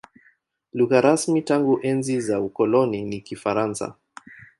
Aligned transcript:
Lugha 0.73 1.01
rasmi 1.01 1.41
tangu 1.41 1.79
enzi 1.89 2.21
za 2.21 2.41
ukoloni 2.41 3.01
ni 3.03 3.21
Kifaransa. 3.21 3.95